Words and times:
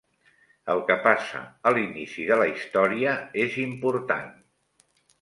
El 0.73 0.79
que 0.87 0.95
passa 1.03 1.43
a 1.71 1.75
l'inici 1.79 2.27
de 2.31 2.41
la 2.45 2.49
història 2.57 3.15
és 3.47 3.63
important. 3.71 4.37